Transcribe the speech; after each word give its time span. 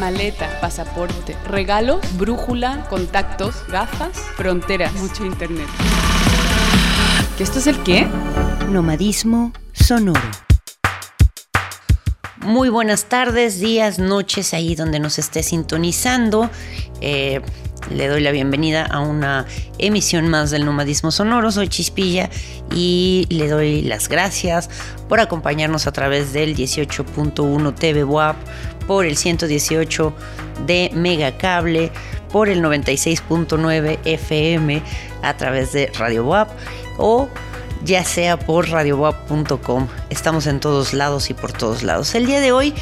maleta, 0.00 0.48
pasaporte, 0.62 1.36
regalos, 1.46 2.00
brújula, 2.16 2.86
contactos, 2.88 3.54
gafas, 3.68 4.16
fronteras, 4.34 4.94
mucho 4.94 5.26
internet. 5.26 5.66
¿Que 7.36 7.44
esto 7.44 7.58
es 7.58 7.66
el 7.66 7.82
qué? 7.82 8.08
Nomadismo 8.70 9.52
sonoro. 9.74 10.22
Muy 12.38 12.70
buenas 12.70 13.04
tardes, 13.04 13.60
días, 13.60 13.98
noches, 13.98 14.54
ahí 14.54 14.74
donde 14.74 15.00
nos 15.00 15.18
esté 15.18 15.42
sintonizando. 15.42 16.48
Eh, 17.02 17.42
le 17.90 18.08
doy 18.08 18.20
la 18.20 18.30
bienvenida 18.30 18.86
a 18.86 19.00
una 19.00 19.46
emisión 19.78 20.28
más 20.28 20.50
del 20.50 20.64
Nomadismo 20.64 21.10
Sonoro. 21.10 21.50
Soy 21.50 21.68
Chispilla 21.68 22.30
y 22.74 23.26
le 23.30 23.48
doy 23.48 23.82
las 23.82 24.08
gracias 24.08 24.70
por 25.08 25.20
acompañarnos 25.20 25.86
a 25.86 25.92
través 25.92 26.32
del 26.32 26.54
18.1 26.54 27.74
TV 27.74 28.04
WAP, 28.04 28.36
por 28.90 29.06
el 29.06 29.16
118 29.16 30.12
de 30.66 30.90
Megacable, 30.92 31.92
por 32.32 32.48
el 32.48 32.60
96.9 32.60 34.00
FM 34.04 34.82
a 35.22 35.36
través 35.36 35.72
de 35.72 35.92
Radio 35.96 36.26
WAP 36.26 36.48
o 36.98 37.28
ya 37.84 38.04
sea 38.04 38.38
por 38.38 38.68
radiowap.com. 38.68 39.88
Estamos 40.10 40.46
en 40.46 40.60
todos 40.60 40.92
lados 40.92 41.30
y 41.30 41.34
por 41.34 41.52
todos 41.52 41.82
lados. 41.82 42.14
El 42.14 42.26
día 42.26 42.40
de 42.40 42.52
hoy 42.52 42.74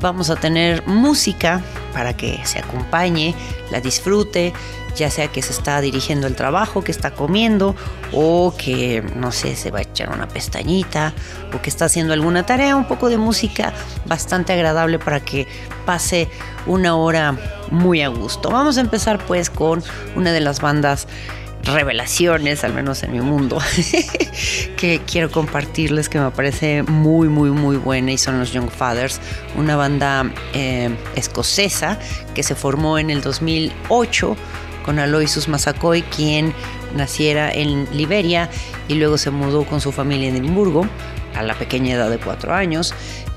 vamos 0.00 0.30
a 0.30 0.36
tener 0.36 0.86
música 0.86 1.62
para 1.92 2.16
que 2.16 2.40
se 2.44 2.58
acompañe, 2.58 3.34
la 3.70 3.80
disfrute, 3.80 4.52
ya 4.94 5.10
sea 5.10 5.28
que 5.28 5.42
se 5.42 5.52
está 5.52 5.80
dirigiendo 5.80 6.26
el 6.26 6.36
trabajo, 6.36 6.82
que 6.82 6.92
está 6.92 7.12
comiendo 7.12 7.74
o 8.12 8.54
que, 8.56 9.02
no 9.16 9.32
sé, 9.32 9.56
se 9.56 9.70
va 9.70 9.78
a 9.78 9.82
echar 9.82 10.10
una 10.10 10.28
pestañita 10.28 11.14
o 11.54 11.62
que 11.62 11.70
está 11.70 11.86
haciendo 11.86 12.12
alguna 12.12 12.44
tarea, 12.44 12.76
un 12.76 12.86
poco 12.86 13.08
de 13.08 13.16
música 13.16 13.72
bastante 14.06 14.52
agradable 14.52 14.98
para 14.98 15.20
que 15.20 15.46
pase 15.86 16.28
una 16.66 16.94
hora 16.96 17.36
muy 17.70 18.02
a 18.02 18.08
gusto. 18.08 18.50
Vamos 18.50 18.76
a 18.76 18.80
empezar 18.80 19.18
pues 19.26 19.48
con 19.50 19.82
una 20.14 20.32
de 20.32 20.40
las 20.40 20.60
bandas 20.60 21.08
revelaciones, 21.64 22.64
al 22.64 22.74
menos 22.74 23.02
en 23.02 23.12
mi 23.12 23.20
mundo, 23.20 23.58
que 24.76 25.00
quiero 25.06 25.30
compartirles 25.30 26.08
que 26.08 26.18
me 26.18 26.30
parece 26.30 26.82
muy, 26.82 27.28
muy, 27.28 27.50
muy 27.50 27.76
buena 27.76 28.12
y 28.12 28.18
son 28.18 28.38
los 28.38 28.52
Young 28.52 28.70
Fathers, 28.70 29.20
una 29.56 29.76
banda 29.76 30.30
eh, 30.54 30.90
escocesa 31.16 31.98
que 32.34 32.42
se 32.42 32.54
formó 32.54 32.98
en 32.98 33.10
el 33.10 33.22
2008 33.22 34.36
con 34.84 34.98
Aloysius 34.98 35.48
Masakoy, 35.48 36.02
quien 36.02 36.52
naciera 36.96 37.50
en 37.50 37.86
Liberia 37.96 38.50
y 38.88 38.94
luego 38.94 39.16
se 39.16 39.30
mudó 39.30 39.64
con 39.64 39.80
su 39.80 39.92
familia 39.92 40.28
en 40.28 40.36
Edimburgo 40.36 40.86
a 41.34 41.42
la 41.42 41.54
pequeña 41.54 41.94
edad 41.94 42.10
de 42.10 42.18
cuatro 42.18 42.52
años. 42.52 42.94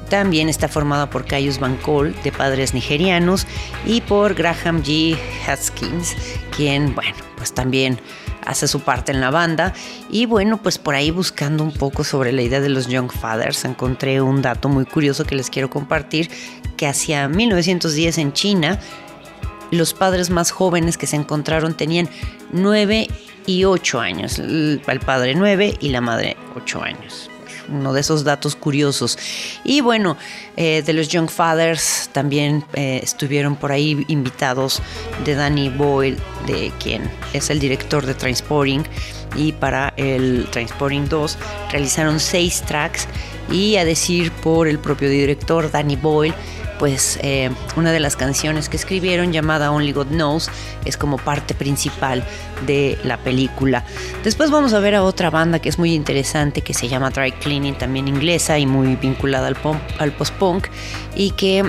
También 0.09 0.49
está 0.49 0.67
formada 0.67 1.09
por 1.09 1.25
Caius 1.25 1.59
Van 1.59 1.77
Cole, 1.77 2.13
de 2.23 2.31
padres 2.31 2.73
nigerianos, 2.73 3.47
y 3.85 4.01
por 4.01 4.35
Graham 4.35 4.83
G. 4.83 5.17
Haskins, 5.47 6.15
quien, 6.55 6.93
bueno, 6.93 7.15
pues 7.45 7.53
también 7.53 7.99
hace 8.43 8.67
su 8.67 8.79
parte 8.79 9.11
en 9.11 9.21
la 9.21 9.29
banda. 9.29 9.71
Y 10.09 10.25
bueno, 10.25 10.57
pues 10.57 10.79
por 10.79 10.95
ahí 10.95 11.11
buscando 11.11 11.63
un 11.63 11.71
poco 11.71 12.03
sobre 12.03 12.31
la 12.31 12.41
idea 12.41 12.59
de 12.59 12.69
los 12.69 12.87
Young 12.87 13.11
Fathers, 13.11 13.65
encontré 13.65 14.19
un 14.19 14.41
dato 14.41 14.67
muy 14.67 14.85
curioso 14.85 15.25
que 15.25 15.35
les 15.35 15.51
quiero 15.51 15.69
compartir, 15.69 16.31
que 16.75 16.87
hacia 16.87 17.27
1910 17.27 18.17
en 18.17 18.33
China, 18.33 18.79
los 19.69 19.93
padres 19.93 20.31
más 20.31 20.49
jóvenes 20.49 20.97
que 20.97 21.05
se 21.05 21.17
encontraron 21.17 21.75
tenían 21.75 22.09
9 22.51 23.09
y 23.45 23.65
8 23.65 23.99
años, 23.99 24.39
el 24.39 24.81
padre 25.05 25.35
9 25.35 25.75
y 25.79 25.89
la 25.89 26.01
madre 26.01 26.35
8 26.55 26.81
años 26.81 27.29
uno 27.69 27.93
de 27.93 28.01
esos 28.01 28.23
datos 28.23 28.55
curiosos. 28.55 29.17
Y 29.63 29.81
bueno, 29.81 30.17
eh, 30.57 30.83
de 30.85 30.93
los 30.93 31.07
Young 31.09 31.29
Fathers 31.29 32.09
también 32.11 32.63
eh, 32.73 32.99
estuvieron 33.03 33.55
por 33.55 33.71
ahí 33.71 34.05
invitados 34.07 34.81
de 35.23 35.35
Danny 35.35 35.69
Boyle, 35.69 36.17
de 36.47 36.71
quien 36.81 37.09
es 37.33 37.49
el 37.49 37.59
director 37.59 38.05
de 38.05 38.13
Transporting. 38.13 38.83
Y 39.37 39.51
para 39.51 39.93
el 39.97 40.47
Transporting 40.51 41.07
2 41.09 41.37
realizaron 41.71 42.19
seis 42.19 42.61
tracks 42.61 43.07
y 43.51 43.75
a 43.77 43.85
decir 43.85 44.31
por 44.31 44.67
el 44.67 44.79
propio 44.79 45.09
director 45.09 45.69
Danny 45.71 45.95
Boyle, 45.95 46.33
pues 46.79 47.19
eh, 47.21 47.49
una 47.75 47.91
de 47.91 47.99
las 47.99 48.15
canciones 48.15 48.69
que 48.69 48.77
escribieron 48.77 49.31
llamada 49.31 49.71
Only 49.71 49.93
God 49.93 50.07
Knows 50.07 50.49
es 50.83 50.97
como 50.97 51.17
parte 51.17 51.53
principal 51.53 52.23
de 52.65 52.97
la 53.03 53.17
película. 53.17 53.85
Después 54.23 54.51
vamos 54.51 54.73
a 54.73 54.79
ver 54.79 54.95
a 54.95 55.03
otra 55.03 55.29
banda 55.29 55.59
que 55.59 55.69
es 55.69 55.79
muy 55.79 55.93
interesante 55.93 56.61
que 56.61 56.73
se 56.73 56.87
llama 56.87 57.11
Dry 57.11 57.31
Cleaning, 57.31 57.75
también 57.75 58.07
inglesa 58.07 58.59
y 58.59 58.65
muy 58.65 58.95
vinculada 58.95 59.47
al, 59.47 59.57
al 59.99 60.11
post-punk 60.11 60.67
y 61.15 61.31
que 61.31 61.63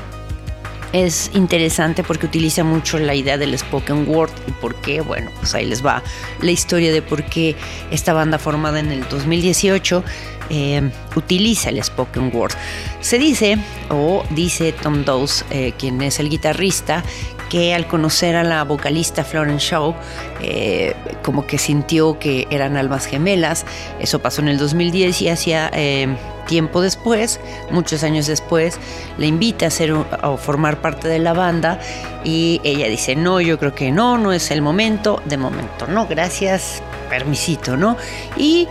es 1.05 1.31
interesante 1.34 2.03
porque 2.03 2.27
utiliza 2.27 2.65
mucho 2.65 2.99
la 2.99 3.15
idea 3.15 3.37
del 3.37 3.57
spoken 3.59 4.09
word 4.09 4.31
y 4.47 4.53
por 4.53 4.75
qué, 4.77 5.03
bueno, 5.03 5.31
pues 5.39 5.55
ahí 5.55 5.67
les 5.67 5.84
va 5.84 6.03
la 6.41 6.51
historia 6.51 6.91
de 6.91 7.03
por 7.03 7.25
qué 7.25 7.55
esta 7.91 8.15
banda 8.15 8.39
formada 8.39 8.81
en 8.81 8.91
el 8.91 9.07
2018 9.09 10.03
eh, 10.49 10.91
utiliza 11.15 11.69
el 11.69 11.83
spoken 11.83 12.31
word. 12.34 12.53
Se 13.01 13.19
dice, 13.19 13.59
o 13.91 14.25
dice 14.31 14.73
Tom 14.73 15.05
Dawes, 15.05 15.45
eh, 15.51 15.73
quien 15.79 16.01
es 16.01 16.19
el 16.19 16.31
guitarrista, 16.31 17.05
que 17.49 17.75
al 17.75 17.87
conocer 17.87 18.37
a 18.37 18.45
la 18.45 18.65
vocalista 18.65 19.25
Florence 19.25 19.67
Shaw, 19.71 19.95
eh, 20.43 20.95
como 21.23 21.47
que 21.47 21.59
sintió 21.59 22.19
que 22.19 22.47
eran 22.51 22.77
almas 22.77 23.07
gemelas. 23.07 23.65
Eso 24.01 24.19
pasó 24.21 24.43
en 24.43 24.49
el 24.49 24.59
2010 24.59 25.23
y 25.23 25.29
hacía 25.29 25.71
tiempo 26.47 26.81
después, 26.81 27.41
muchos 27.71 28.03
años 28.03 28.27
después, 28.27 28.79
le 29.19 29.27
invita 29.27 29.67
a, 29.67 29.71
ser, 29.71 29.93
a 29.93 30.37
formar 30.37 30.81
parte 30.81 31.09
de 31.09 31.19
la 31.19 31.33
banda 31.34 31.79
y 32.25 32.61
ella 32.65 32.89
dice, 32.89 33.17
no, 33.17 33.41
yo 33.41 33.59
creo 33.59 33.75
que 33.75 33.91
no, 33.91 34.17
no 34.17 34.33
es 34.33 34.51
el 34.51 34.63
momento, 34.63 35.21
de 35.27 35.37
momento 35.37 35.87
no, 35.89 36.07
gracias, 36.07 36.83
permisito, 37.11 37.77
¿no? 37.77 37.97
Y 38.37 38.69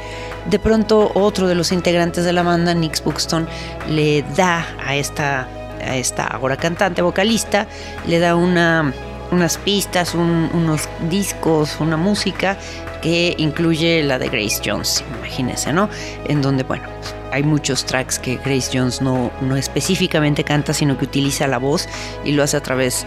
de 0.49 0.59
pronto 0.59 1.11
otro 1.13 1.47
de 1.47 1.55
los 1.55 1.71
integrantes 1.71 2.23
de 2.25 2.33
la 2.33 2.43
banda, 2.43 2.73
Nick 2.73 3.03
Buxton, 3.03 3.47
le 3.89 4.23
da 4.35 4.65
a 4.85 4.95
esta, 4.95 5.47
a 5.85 5.95
esta 5.95 6.25
ahora 6.25 6.57
cantante, 6.57 7.01
vocalista, 7.01 7.67
le 8.07 8.19
da 8.19 8.35
una, 8.35 8.93
unas 9.31 9.57
pistas, 9.57 10.13
unos 10.15 10.89
discos, 11.09 11.77
una 11.79 11.97
música 11.97 12.57
que 13.01 13.35
incluye 13.37 14.03
la 14.03 14.17
de 14.17 14.29
Grace 14.29 14.61
Jones, 14.65 15.03
imagínense, 15.19 15.71
¿no? 15.71 15.89
En 16.27 16.41
donde, 16.41 16.63
bueno, 16.63 16.87
hay 17.31 17.43
muchos 17.43 17.85
tracks 17.85 18.17
que 18.17 18.37
Grace 18.37 18.69
Jones 18.73 19.01
no, 19.01 19.31
no 19.41 19.55
específicamente 19.57 20.43
canta, 20.43 20.73
sino 20.73 20.97
que 20.97 21.05
utiliza 21.05 21.47
la 21.47 21.57
voz 21.57 21.87
y 22.23 22.31
lo 22.31 22.43
hace 22.43 22.57
a 22.57 22.61
través 22.61 23.05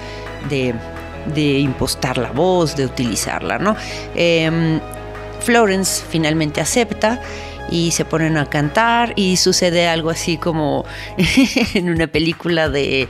de, 0.48 0.74
de 1.34 1.58
impostar 1.58 2.18
la 2.18 2.30
voz, 2.30 2.76
de 2.76 2.84
utilizarla, 2.84 3.58
¿no? 3.58 3.76
Em, 4.14 4.80
Florence 5.40 6.04
finalmente 6.08 6.60
acepta 6.60 7.20
y 7.70 7.90
se 7.90 8.04
ponen 8.04 8.36
a 8.36 8.46
cantar 8.46 9.12
y 9.16 9.36
sucede 9.36 9.88
algo 9.88 10.10
así 10.10 10.36
como 10.36 10.84
en 11.74 11.90
una 11.90 12.06
película 12.06 12.68
de, 12.68 13.08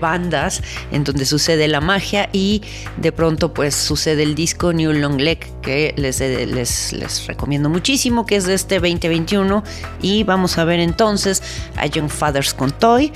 bandas 0.00 0.62
en 0.92 1.04
donde 1.04 1.24
sucede 1.24 1.68
la 1.68 1.80
magia 1.80 2.28
y 2.32 2.62
de 2.96 3.12
pronto 3.12 3.54
pues 3.54 3.74
sucede 3.74 4.22
el 4.22 4.34
disco 4.34 4.72
New 4.72 4.92
Long 4.92 5.20
Leg 5.20 5.46
que 5.62 5.94
les, 5.96 6.20
les, 6.20 6.92
les 6.92 7.26
recomiendo 7.26 7.68
muchísimo 7.68 8.26
que 8.26 8.36
es 8.36 8.44
de 8.44 8.54
este 8.54 8.76
2021 8.76 9.62
y 10.02 10.24
vamos 10.24 10.58
a 10.58 10.64
ver 10.64 10.80
entonces 10.80 11.42
a 11.76 11.86
Young 11.86 12.10
Fathers 12.10 12.54
con 12.54 12.70
Toy 12.70 13.12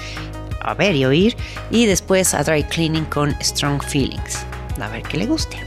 a 0.61 0.75
ver 0.75 0.95
y 0.97 1.05
oír 1.05 1.37
y 1.71 1.87
después 1.87 2.35
a 2.35 2.43
Dry 2.43 2.62
Cleaning 2.65 3.05
con 3.06 3.35
Strong 3.43 3.83
Feelings 3.83 4.39
a 4.81 4.89
ver 4.89 5.03
qué 5.03 5.19
le 5.19 5.27
guste. 5.27 5.59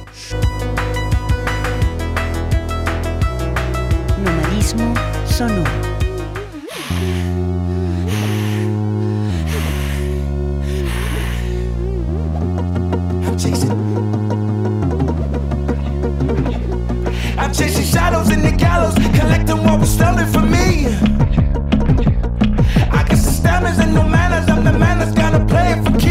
Sonoro. 5.26 5.66
I'm 17.38 17.54
chasing 17.54 17.86
shadows 17.86 18.30
in 18.30 18.42
the 18.42 18.52
gallows, 18.58 18.94
collecting 19.20 19.64
what 19.64 19.80
was 19.80 19.90
stolen 19.90 20.28
from 20.32 20.52
me. 20.52 20.88
I 22.92 23.04
the 23.04 23.80
and 23.80 23.96
manners, 24.04 24.48
I'm 24.50 24.64
the 24.64 24.74
man 24.78 25.00
that's 25.00 25.14
gonna 25.14 25.46
play 25.46 25.72
it 25.74 25.84
for 25.84 25.98
keys. 26.00 26.11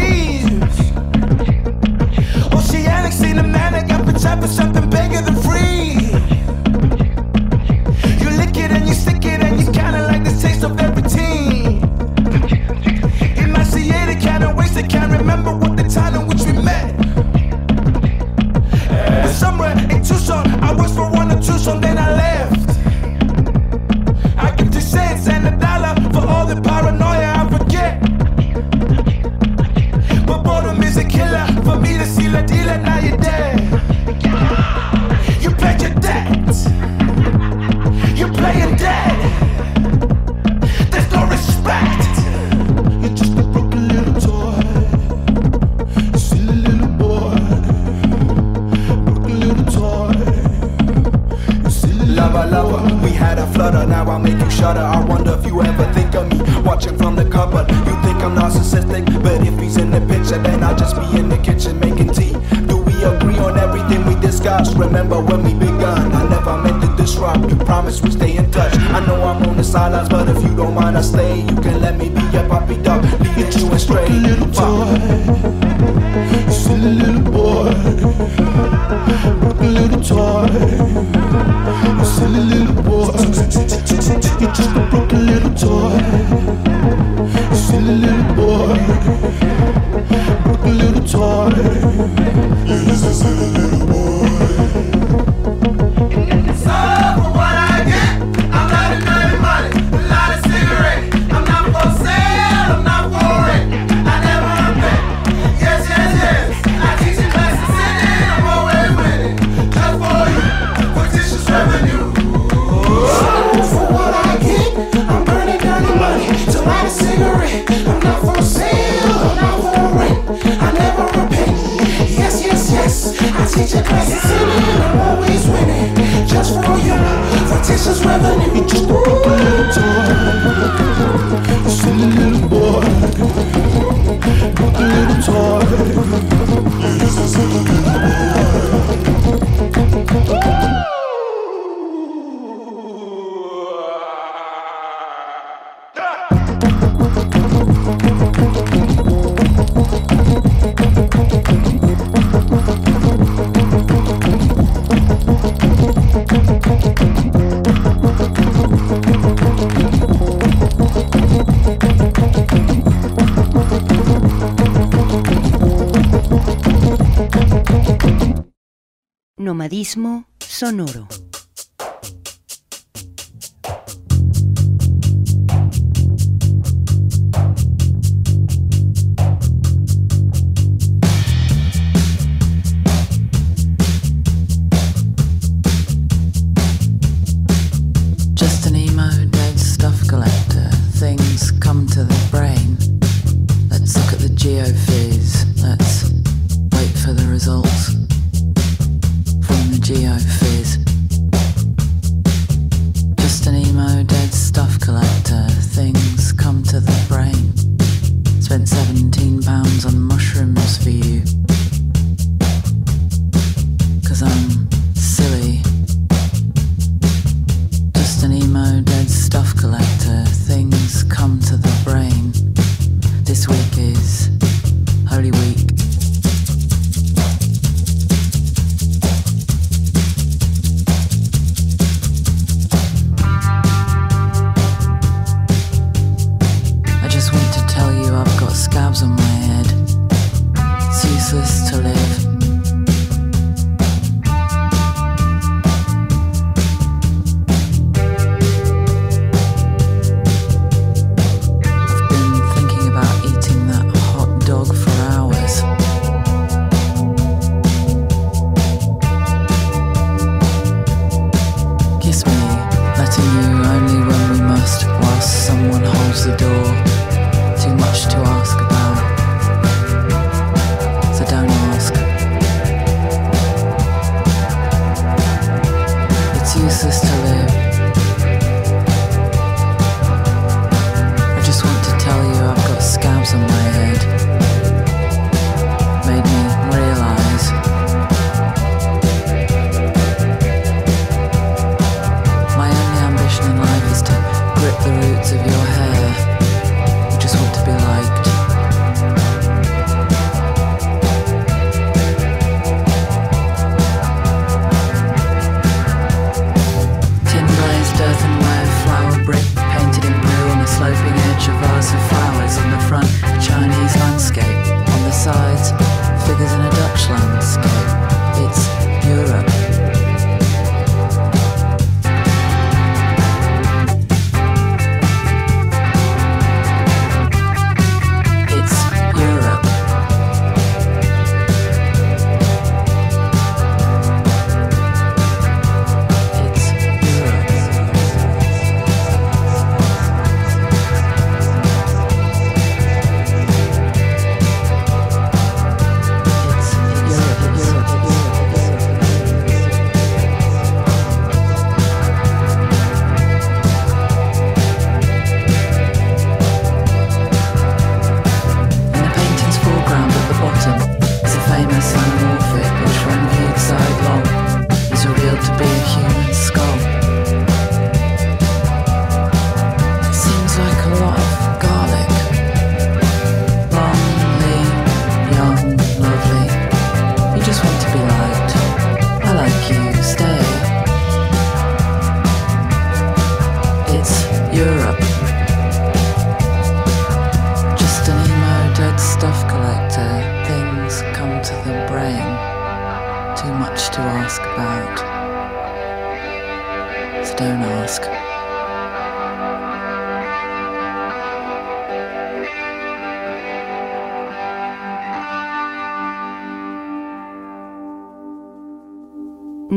Sonoro. 170.61 171.10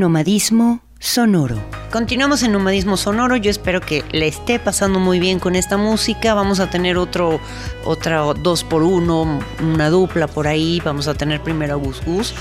Nomadismo 0.05 0.83
Sonoro. 0.99 1.57
Continuamos 1.91 2.43
en 2.43 2.53
Nomadismo 2.53 2.99
Sonoro. 2.99 3.37
Yo 3.37 3.51
espero 3.51 3.81
que 3.81 4.05
le 4.13 4.27
esté 4.27 4.59
pasando 4.59 4.99
muy 4.99 5.19
bien 5.19 5.39
con 5.39 5.57
esta 5.57 5.79
música. 5.79 6.35
Vamos 6.35 6.61
a 6.61 6.69
tener 6.69 6.99
otro, 6.99 7.41
otra 7.87 8.19
dos 8.35 8.65
por 8.65 8.83
uno, 8.83 9.41
una 9.63 9.89
dupla 9.89 10.27
por 10.27 10.47
ahí. 10.47 10.83
Vamos 10.85 11.09
a 11.09 11.15
tener 11.15 11.41
primero 11.41 11.73
a 11.73 11.77
Gus 11.77 12.03
Gus, 12.05 12.35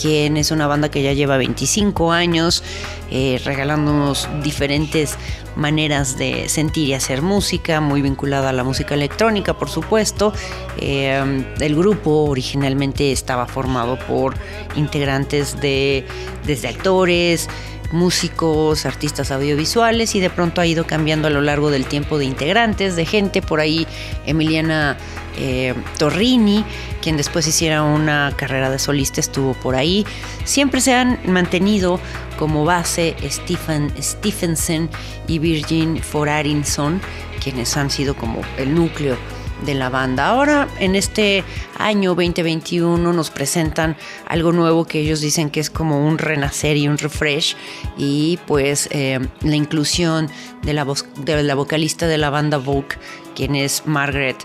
quien 0.00 0.38
es 0.38 0.50
una 0.50 0.66
banda 0.66 0.90
que 0.90 1.02
ya 1.02 1.12
lleva 1.12 1.36
25 1.36 2.10
años, 2.10 2.64
eh, 3.10 3.38
regalándonos 3.44 4.28
diferentes 4.42 5.16
maneras 5.56 6.16
de 6.16 6.48
sentir 6.48 6.88
y 6.88 6.94
hacer 6.94 7.20
música, 7.20 7.80
muy 7.82 8.00
vinculada 8.00 8.48
a 8.48 8.52
la 8.52 8.64
música 8.64 8.94
electrónica, 8.94 9.58
por 9.58 9.68
supuesto. 9.68 10.32
Eh, 10.78 11.44
el 11.60 11.76
grupo 11.76 12.24
originalmente 12.24 13.12
estaba 13.12 13.46
formado 13.46 13.98
por 13.98 14.34
integrantes 14.74 15.60
de 15.60 16.06
desde 16.46 16.68
actores, 16.68 17.48
músicos, 17.92 18.86
artistas 18.86 19.30
audiovisuales 19.30 20.14
y 20.14 20.20
de 20.20 20.30
pronto 20.30 20.60
ha 20.60 20.66
ido 20.66 20.86
cambiando 20.86 21.28
a 21.28 21.30
lo 21.30 21.42
largo 21.42 21.70
del 21.70 21.84
tiempo 21.84 22.16
de 22.16 22.24
integrantes, 22.24 22.96
de 22.96 23.04
gente. 23.04 23.42
Por 23.42 23.60
ahí 23.60 23.86
Emiliana 24.26 24.96
eh, 25.40 25.74
Torrini, 25.98 26.64
quien 27.00 27.16
después 27.16 27.46
hiciera 27.46 27.82
una 27.82 28.32
carrera 28.36 28.70
de 28.70 28.78
solista, 28.78 29.20
estuvo 29.20 29.54
por 29.54 29.74
ahí. 29.74 30.06
Siempre 30.44 30.80
se 30.80 30.94
han 30.94 31.18
mantenido 31.26 31.98
como 32.38 32.64
base 32.64 33.16
Stephen 33.28 33.92
Stephenson 34.00 34.90
y 35.26 35.38
Virgin 35.38 36.02
Forarinson, 36.02 37.00
quienes 37.42 37.76
han 37.76 37.90
sido 37.90 38.14
como 38.14 38.42
el 38.58 38.74
núcleo 38.74 39.16
de 39.64 39.74
la 39.74 39.88
banda. 39.88 40.28
Ahora, 40.28 40.68
en 40.78 40.94
este 40.94 41.44
año 41.78 42.14
2021, 42.14 43.12
nos 43.12 43.30
presentan 43.30 43.96
algo 44.26 44.52
nuevo 44.52 44.86
que 44.86 45.00
ellos 45.00 45.20
dicen 45.20 45.50
que 45.50 45.60
es 45.60 45.70
como 45.70 46.06
un 46.06 46.18
renacer 46.18 46.76
y 46.76 46.88
un 46.88 46.98
refresh. 46.98 47.56
Y 47.96 48.38
pues 48.46 48.88
eh, 48.92 49.20
la 49.42 49.56
inclusión 49.56 50.28
de 50.62 50.72
la, 50.72 50.86
de 51.24 51.42
la 51.42 51.54
vocalista 51.54 52.06
de 52.06 52.18
la 52.18 52.30
banda 52.30 52.58
Vogue, 52.58 52.96
quien 53.34 53.54
es 53.54 53.82
Margaret 53.86 54.36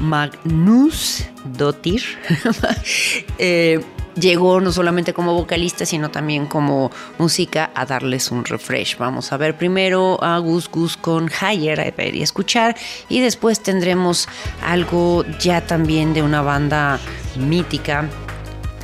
Magnus 0.00 1.24
Dottir. 1.44 2.02
eh, 3.38 3.80
llegó 4.18 4.60
no 4.60 4.72
solamente 4.72 5.12
como 5.12 5.34
vocalista, 5.34 5.86
sino 5.86 6.10
también 6.10 6.46
como 6.46 6.90
música 7.18 7.70
a 7.74 7.86
darles 7.86 8.30
un 8.30 8.44
refresh. 8.44 8.96
Vamos 8.98 9.32
a 9.32 9.36
ver 9.36 9.56
primero 9.56 10.22
a 10.22 10.38
Gus 10.38 10.68
Gus 10.68 10.96
con 10.96 11.28
Higher, 11.28 11.80
a 11.80 11.90
ver 11.90 12.14
y 12.14 12.22
escuchar, 12.22 12.76
y 13.08 13.20
después 13.20 13.60
tendremos 13.60 14.28
algo 14.62 15.24
ya 15.38 15.66
también 15.66 16.14
de 16.14 16.22
una 16.22 16.42
banda 16.42 16.98
mítica 17.36 18.08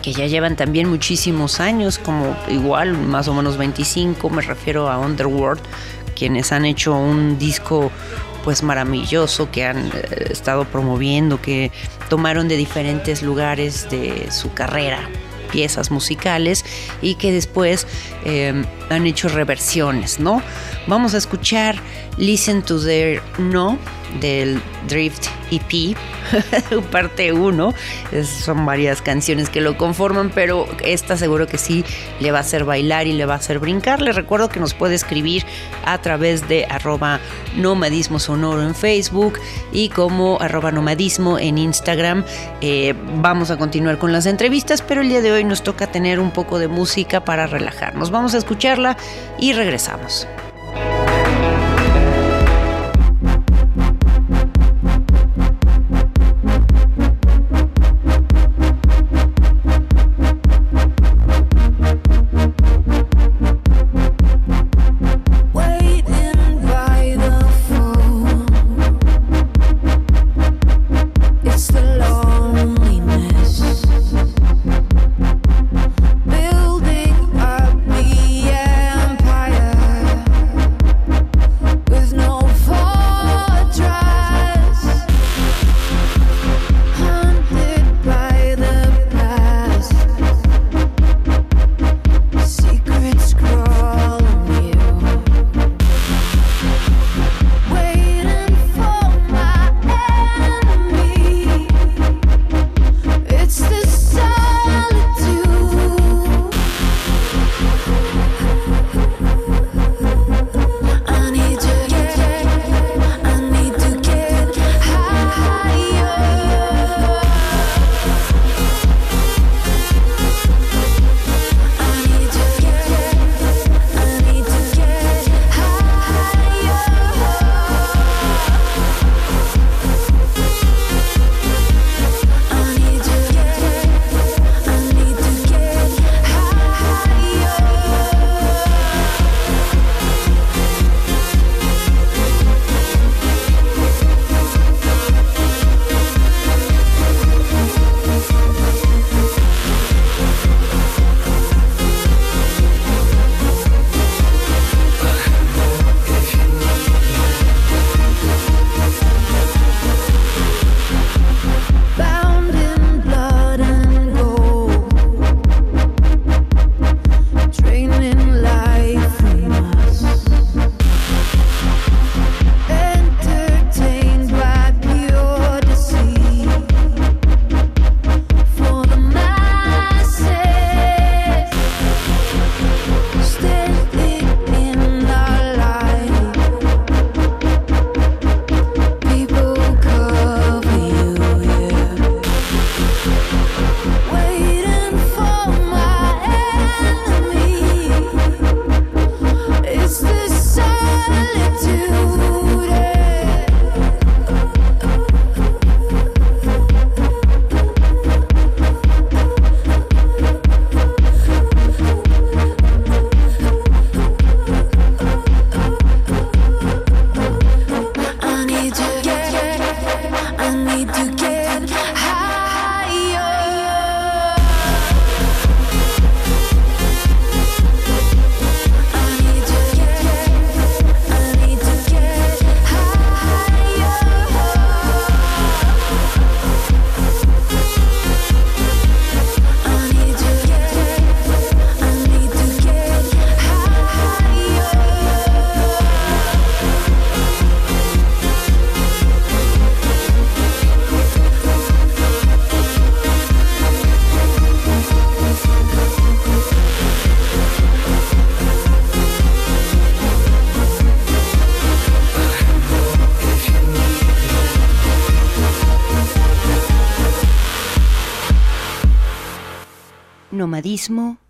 que 0.02 0.12
ya 0.12 0.26
llevan 0.26 0.54
también 0.54 0.88
muchísimos 0.90 1.60
años, 1.60 1.98
como 1.98 2.36
igual 2.48 2.92
más 2.92 3.26
o 3.26 3.32
menos 3.32 3.56
25, 3.56 4.28
me 4.28 4.42
refiero 4.42 4.90
a 4.90 4.98
Underworld, 4.98 5.62
quienes 6.14 6.52
han 6.52 6.66
hecho 6.66 6.94
un 6.94 7.38
disco 7.38 7.90
pues 8.44 8.62
maravilloso 8.62 9.50
que 9.50 9.64
han 9.64 9.88
eh, 9.88 10.28
estado 10.30 10.64
promoviendo, 10.66 11.40
que 11.40 11.72
tomaron 12.08 12.46
de 12.46 12.56
diferentes 12.56 13.22
lugares 13.22 13.88
de 13.90 14.30
su 14.30 14.52
carrera 14.52 15.08
piezas 15.50 15.92
musicales 15.92 16.64
y 17.00 17.14
que 17.14 17.30
después 17.30 17.86
eh, 18.24 18.64
han 18.90 19.06
hecho 19.06 19.28
reversiones, 19.28 20.18
¿no? 20.18 20.42
Vamos 20.88 21.14
a 21.14 21.18
escuchar 21.18 21.76
Listen 22.18 22.62
to 22.62 22.80
Their 22.84 23.22
No 23.38 23.78
del 24.20 24.60
Drift 24.88 25.26
EP, 25.50 25.96
parte 26.90 27.32
1. 27.32 27.74
Son 28.24 28.66
varias 28.66 29.02
canciones 29.02 29.50
que 29.50 29.60
lo 29.60 29.76
conforman, 29.76 30.30
pero 30.34 30.66
esta 30.84 31.16
seguro 31.16 31.46
que 31.46 31.58
sí 31.58 31.84
le 32.20 32.30
va 32.30 32.38
a 32.38 32.40
hacer 32.40 32.64
bailar 32.64 33.06
y 33.06 33.12
le 33.12 33.26
va 33.26 33.34
a 33.34 33.36
hacer 33.36 33.58
brincar. 33.58 34.00
Les 34.02 34.14
recuerdo 34.14 34.48
que 34.48 34.60
nos 34.60 34.74
puede 34.74 34.94
escribir 34.94 35.44
a 35.84 35.98
través 35.98 36.48
de 36.48 36.66
arroba 36.66 37.20
nomadismo 37.56 38.18
sonoro 38.18 38.62
en 38.62 38.74
Facebook 38.74 39.38
y 39.72 39.88
como 39.88 40.40
arroba 40.40 40.72
nomadismo 40.72 41.38
en 41.38 41.58
Instagram. 41.58 42.24
Eh, 42.60 42.94
vamos 43.16 43.50
a 43.50 43.56
continuar 43.56 43.98
con 43.98 44.12
las 44.12 44.26
entrevistas, 44.26 44.82
pero 44.82 45.02
el 45.02 45.08
día 45.08 45.20
de 45.20 45.32
hoy 45.32 45.44
nos 45.44 45.62
toca 45.62 45.86
tener 45.86 46.20
un 46.20 46.30
poco 46.30 46.58
de 46.58 46.68
música 46.68 47.24
para 47.24 47.46
relajarnos. 47.46 48.10
Vamos 48.10 48.34
a 48.34 48.38
escucharla 48.38 48.96
y 49.38 49.52
regresamos. 49.52 50.26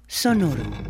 Sonoro. 0.08 0.83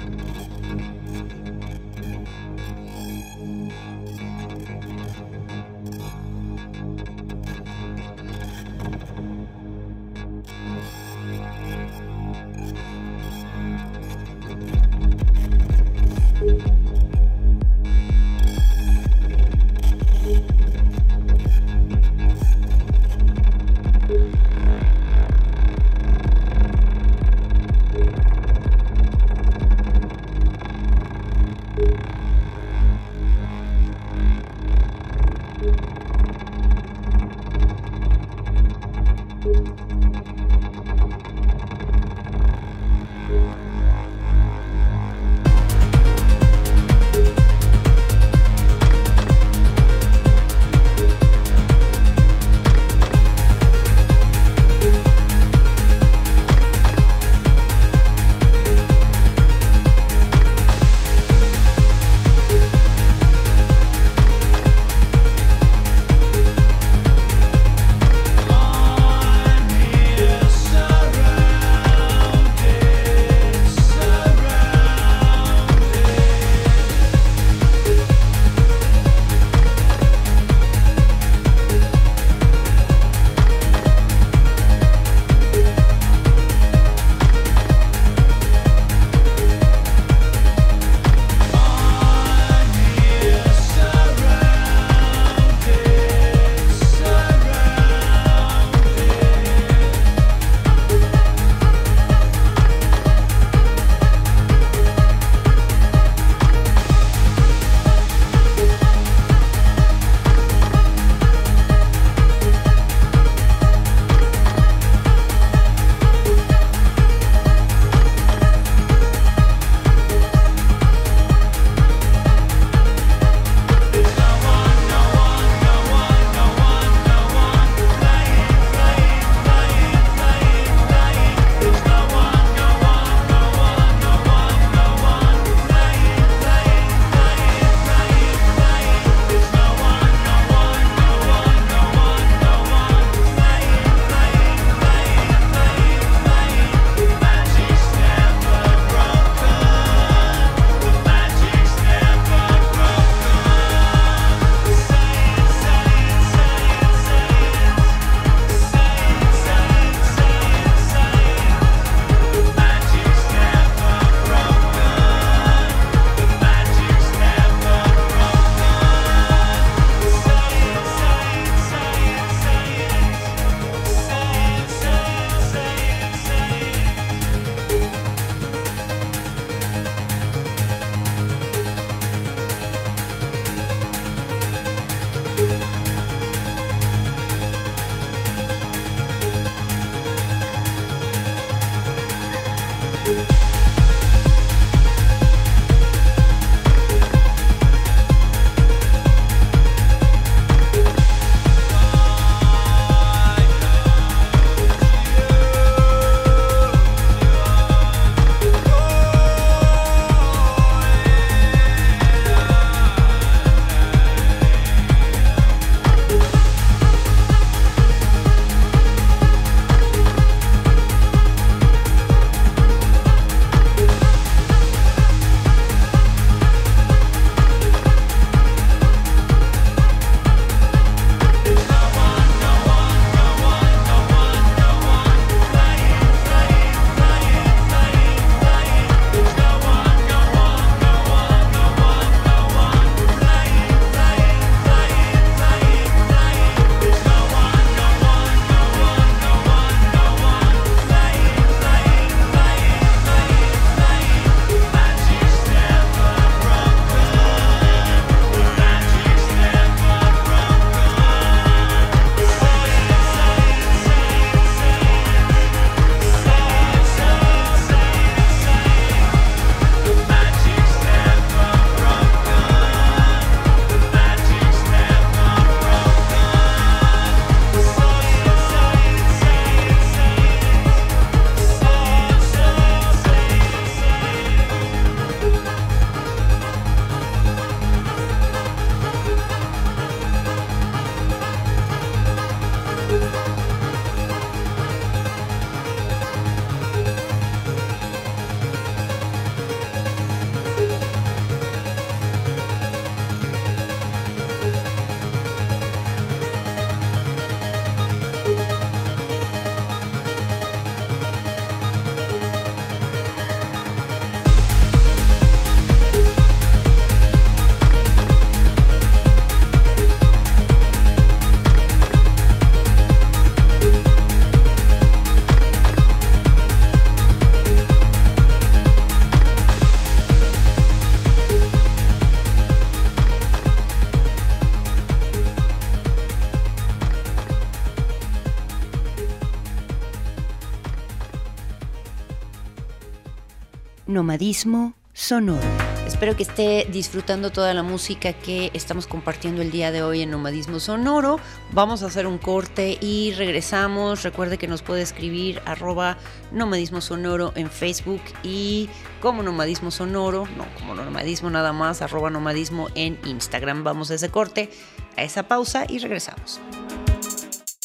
Nomadismo 344.04 344.74
sonoro. 344.92 345.40
Espero 345.86 346.14
que 346.14 346.24
esté 346.24 346.68
disfrutando 346.70 347.32
toda 347.32 347.54
la 347.54 347.62
música 347.62 348.12
que 348.12 348.50
estamos 348.52 348.86
compartiendo 348.86 349.40
el 349.40 349.50
día 349.50 349.72
de 349.72 349.82
hoy 349.82 350.02
en 350.02 350.10
Nomadismo 350.10 350.60
Sonoro. 350.60 351.18
Vamos 351.52 351.82
a 351.82 351.86
hacer 351.86 352.06
un 352.06 352.18
corte 352.18 352.76
y 352.82 353.12
regresamos. 353.12 354.02
Recuerde 354.02 354.36
que 354.36 354.46
nos 354.46 354.60
puede 354.60 354.82
escribir 354.82 355.40
arroba 355.46 355.96
Nomadismo 356.32 356.82
Sonoro 356.82 357.32
en 357.34 357.48
Facebook 357.48 358.02
y 358.22 358.68
como 359.00 359.22
Nomadismo 359.22 359.70
Sonoro, 359.70 360.28
no 360.36 360.44
como 360.58 360.74
Nomadismo 360.74 361.30
nada 361.30 361.54
más, 361.54 361.80
arroba 361.80 362.10
Nomadismo 362.10 362.68
en 362.74 362.98
Instagram. 363.06 363.64
Vamos 363.64 363.90
a 363.90 363.94
ese 363.94 364.10
corte, 364.10 364.50
a 364.98 365.02
esa 365.02 365.28
pausa 365.28 365.64
y 365.66 365.78
regresamos. 365.78 366.42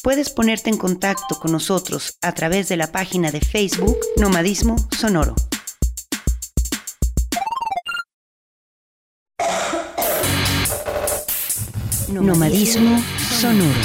Puedes 0.01 0.29
ponerte 0.29 0.69
en 0.69 0.77
contacto 0.77 1.37
con 1.37 1.51
nosotros 1.51 2.17
a 2.21 2.31
través 2.31 2.69
de 2.69 2.77
la 2.77 2.93
página 2.93 3.29
de 3.29 3.41
Facebook 3.41 3.97
Nomadismo 4.15 4.77
Sonoro. 4.97 5.35
Nomadismo 12.11 13.01
sonoro. 13.39 13.79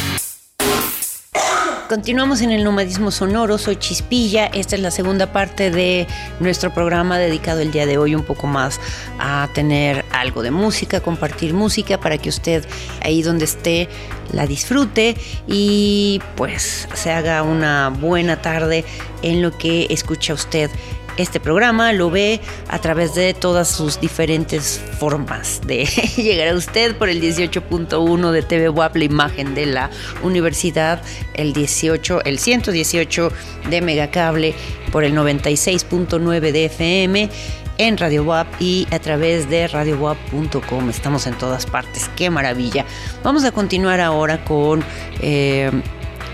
Continuamos 1.88 2.40
en 2.40 2.50
el 2.50 2.64
nomadismo 2.64 3.10
sonoro, 3.10 3.58
soy 3.58 3.76
Chispilla, 3.76 4.46
esta 4.46 4.76
es 4.76 4.82
la 4.82 4.90
segunda 4.90 5.30
parte 5.32 5.70
de 5.70 6.06
nuestro 6.40 6.72
programa 6.72 7.18
dedicado 7.18 7.60
el 7.60 7.70
día 7.70 7.84
de 7.84 7.98
hoy 7.98 8.14
un 8.14 8.22
poco 8.22 8.46
más 8.46 8.80
a 9.18 9.48
tener 9.52 10.06
algo 10.10 10.42
de 10.42 10.50
música, 10.50 11.00
compartir 11.00 11.52
música 11.52 12.00
para 12.00 12.16
que 12.16 12.30
usted 12.30 12.64
ahí 13.02 13.22
donde 13.22 13.44
esté 13.44 13.88
la 14.32 14.46
disfrute 14.46 15.16
y 15.46 16.22
pues 16.34 16.88
se 16.94 17.10
haga 17.10 17.42
una 17.42 17.90
buena 17.90 18.40
tarde 18.40 18.84
en 19.22 19.42
lo 19.42 19.56
que 19.56 19.86
escucha 19.90 20.32
usted 20.32 20.70
este 21.16 21.40
programa 21.40 21.92
lo 21.92 22.10
ve 22.10 22.40
a 22.68 22.78
través 22.78 23.14
de 23.14 23.34
todas 23.34 23.68
sus 23.68 24.00
diferentes 24.00 24.80
formas 24.98 25.60
de 25.66 25.84
llegar 26.16 26.48
a 26.48 26.54
usted 26.54 26.96
por 26.96 27.08
el 27.08 27.20
18.1 27.20 28.30
de 28.30 28.42
TV 28.42 28.68
WAP, 28.68 28.96
la 28.96 29.04
imagen 29.04 29.54
de 29.54 29.66
la 29.66 29.90
universidad, 30.22 31.02
el 31.34 31.52
18, 31.52 32.24
el 32.24 32.38
118 32.38 33.32
de 33.70 33.80
Megacable 33.80 34.54
por 34.90 35.04
el 35.04 35.14
96.9 35.14 36.40
de 36.52 36.64
FM 36.66 37.30
en 37.78 37.98
Radio 37.98 38.24
WAP 38.24 38.46
y 38.60 38.86
a 38.90 38.98
través 38.98 39.48
de 39.50 39.66
radiowap.com. 39.68 40.90
Estamos 40.90 41.26
en 41.26 41.34
todas 41.34 41.66
partes. 41.66 42.10
Qué 42.16 42.30
maravilla. 42.30 42.84
Vamos 43.22 43.44
a 43.44 43.52
continuar 43.52 44.00
ahora 44.00 44.44
con 44.44 44.84
eh, 45.20 45.70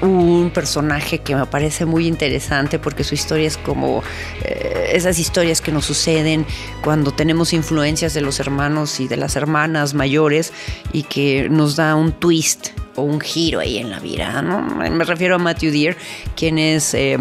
un 0.03 0.51
personaje 0.51 1.19
que 1.19 1.37
me 1.37 1.47
parece 1.47 1.85
muy 1.85 2.07
interesante 2.07 2.79
porque 2.79 3.05
su 3.05 3.15
historia 3.15 3.47
es 3.47 3.57
como 3.57 4.03
eh, 4.45 4.91
esas 4.93 5.19
historias 5.19 5.61
que 5.61 5.73
nos 5.73 5.85
suceden 5.85 6.47
cuando 6.83 7.13
tenemos 7.13 7.53
influencias 7.53 8.15
de 8.15 8.21
los 8.21 8.41
hermanos 8.41 9.01
y 9.01 9.09
de 9.09 9.17
las 9.17 9.37
hermanas 9.37 9.95
mayores 9.95 10.53
y 10.93 11.03
que 11.03 11.49
nos 11.51 11.77
da 11.77 11.95
un 11.95 12.13
twist 12.13 12.69
o 12.97 13.03
un 13.03 13.21
giro 13.21 13.61
ahí 13.61 13.79
en 13.79 13.91
la 13.91 14.01
vida, 14.01 14.43
¿no? 14.43 14.63
Me 14.63 15.05
refiero 15.05 15.37
a 15.37 15.39
Matthew 15.39 15.71
Deere, 15.71 15.97
quien 16.35 16.59
es, 16.59 16.95
eh, 16.95 17.19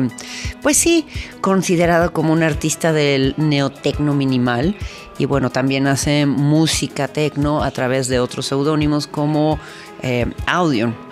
pues 0.61 0.77
sí, 0.77 1.05
considerado 1.41 2.11
como 2.11 2.33
un 2.33 2.43
artista 2.43 2.91
del 2.91 3.35
neotecno 3.37 4.13
minimal 4.13 4.75
y 5.17 5.25
bueno, 5.25 5.49
también 5.49 5.85
hace 5.87 6.25
música 6.25 7.07
tecno 7.09 7.61
a 7.61 7.71
través 7.71 8.07
de 8.07 8.19
otros 8.19 8.45
seudónimos 8.47 9.05
como 9.05 9.59
eh, 10.01 10.25
Audion. 10.47 11.08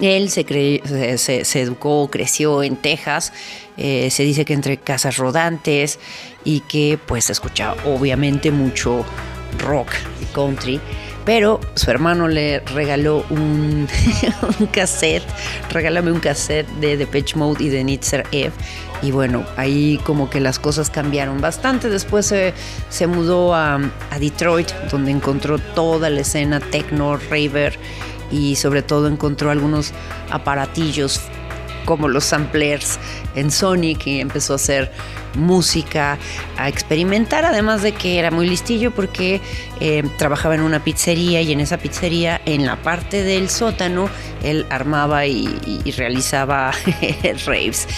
Él 0.00 0.30
se, 0.30 0.44
cre- 0.44 1.16
se, 1.16 1.44
se- 1.44 1.60
educó, 1.60 2.08
creció 2.10 2.62
en 2.62 2.76
Texas, 2.76 3.32
eh, 3.76 4.08
se 4.10 4.22
dice 4.24 4.44
que 4.44 4.52
entre 4.54 4.76
casas 4.76 5.16
rodantes 5.16 5.98
y 6.44 6.60
que 6.60 6.98
pues 7.06 7.30
escuchaba 7.30 7.76
obviamente 7.84 8.50
mucho 8.50 9.04
rock 9.58 9.92
y 10.20 10.24
country, 10.34 10.80
pero 11.24 11.60
su 11.74 11.90
hermano 11.90 12.26
le 12.28 12.60
regaló 12.60 13.24
un, 13.30 13.86
un 14.60 14.66
cassette, 14.66 15.22
regálame 15.70 16.10
un 16.12 16.20
cassette 16.20 16.68
de 16.80 16.96
Depeche 16.96 17.36
Mode 17.36 17.64
y 17.64 17.68
de 17.68 17.84
Nitzer 17.84 18.26
Eve 18.32 18.52
y 19.02 19.10
bueno, 19.10 19.44
ahí 19.56 20.00
como 20.04 20.28
que 20.30 20.40
las 20.40 20.58
cosas 20.58 20.90
cambiaron 20.90 21.40
bastante, 21.40 21.88
después 21.88 22.26
se, 22.26 22.52
se 22.88 23.06
mudó 23.06 23.54
a, 23.54 23.76
a 23.76 24.18
Detroit 24.18 24.70
donde 24.90 25.10
encontró 25.12 25.58
toda 25.58 26.10
la 26.10 26.20
escena 26.20 26.58
techno, 26.60 27.16
raver, 27.16 27.78
y 28.30 28.56
sobre 28.56 28.82
todo 28.82 29.08
encontró 29.08 29.50
algunos 29.50 29.92
aparatillos 30.30 31.20
como 31.84 32.08
los 32.08 32.24
samplers 32.24 32.98
en 33.34 33.50
Sonic 33.50 34.06
y 34.06 34.20
empezó 34.20 34.54
a 34.54 34.56
hacer 34.56 34.90
música, 35.34 36.18
a 36.56 36.68
experimentar, 36.68 37.44
además 37.44 37.82
de 37.82 37.92
que 37.92 38.18
era 38.18 38.30
muy 38.30 38.48
listillo 38.48 38.92
porque 38.92 39.40
eh, 39.80 40.02
trabajaba 40.16 40.54
en 40.54 40.62
una 40.62 40.82
pizzería 40.82 41.42
y 41.42 41.52
en 41.52 41.60
esa 41.60 41.78
pizzería, 41.78 42.40
en 42.46 42.66
la 42.66 42.76
parte 42.76 43.22
del 43.22 43.50
sótano, 43.50 44.08
él 44.42 44.66
armaba 44.70 45.26
y, 45.26 45.46
realizaba 45.96 46.72
raves. 47.46 47.88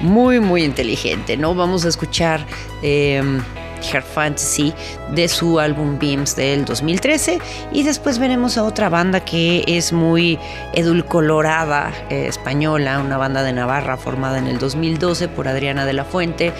Muy, 0.00 0.40
muy 0.40 0.64
inteligente, 0.64 1.36
¿no? 1.36 1.54
Vamos 1.54 1.84
a 1.84 1.88
escuchar... 1.88 2.44
eh, 2.82 3.40
Her 3.82 4.02
Fantasy 4.02 4.72
de 5.14 5.28
su 5.28 5.58
álbum 5.60 5.98
Beams 5.98 6.36
del 6.36 6.64
2013 6.64 7.38
y 7.72 7.82
después 7.82 8.18
veremos 8.18 8.58
a 8.58 8.64
otra 8.64 8.88
banda 8.88 9.20
que 9.20 9.64
es 9.66 9.92
muy 9.92 10.38
edulcolorada 10.72 11.92
eh, 12.10 12.26
española, 12.28 13.00
una 13.00 13.16
banda 13.16 13.42
de 13.42 13.52
Navarra 13.52 13.96
formada 13.96 14.38
en 14.38 14.46
el 14.46 14.58
2012 14.58 15.28
por 15.28 15.48
Adriana 15.48 15.84
de 15.86 15.92
la 15.92 16.04
Fuente 16.04 16.52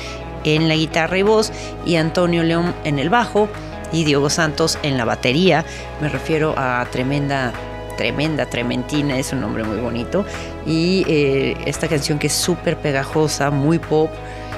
en 0.44 0.68
la 0.68 0.74
guitarra 0.74 1.18
y 1.18 1.22
voz 1.22 1.52
y 1.87 1.96
Antonio 1.96 2.42
León 2.42 2.74
en 2.85 2.98
el 2.98 3.11
bajo 3.11 3.48
y 3.92 4.04
Diogo 4.04 4.30
Santos 4.30 4.78
en 4.82 4.96
la 4.96 5.04
batería. 5.04 5.64
Me 6.00 6.08
refiero 6.08 6.54
a 6.56 6.85
tremenda 6.90 7.52
tremenda, 7.96 8.46
trementina, 8.46 9.18
es 9.18 9.32
un 9.32 9.40
nombre 9.40 9.64
muy 9.64 9.78
bonito. 9.78 10.24
Y 10.66 11.04
eh, 11.08 11.56
esta 11.66 11.88
canción 11.88 12.18
que 12.18 12.26
es 12.26 12.32
súper 12.32 12.78
pegajosa, 12.78 13.50
muy 13.50 13.78
pop 13.78 14.11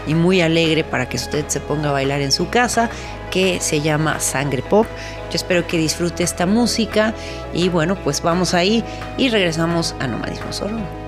y 0.06 0.14
muy 0.14 0.40
alegre 0.40 0.84
para 0.84 1.08
que 1.08 1.16
usted 1.16 1.46
se 1.48 1.60
ponga 1.60 1.90
a 1.90 1.92
bailar 1.92 2.20
en 2.20 2.32
su 2.32 2.48
casa, 2.48 2.90
que 3.30 3.60
se 3.60 3.80
llama 3.80 4.20
Sangre 4.20 4.62
Pop. 4.62 4.86
Yo 5.30 5.36
espero 5.36 5.66
que 5.66 5.78
disfrute 5.78 6.22
esta 6.22 6.46
música 6.46 7.14
y 7.52 7.68
bueno, 7.68 7.96
pues 7.96 8.22
vamos 8.22 8.54
ahí 8.54 8.84
y 9.16 9.28
regresamos 9.28 9.94
a 10.00 10.06
Nomadismo 10.06 10.52
Solo. 10.52 11.03